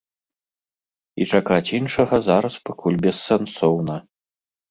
[1.21, 3.95] І чакаць іншага зараз пакуль бессэнсоўна.